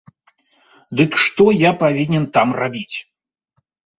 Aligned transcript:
Дык 1.01 1.11
што 1.25 1.45
я 1.57 1.71
павінен 1.83 2.25
там 2.37 2.57
рабіць? 2.61 2.97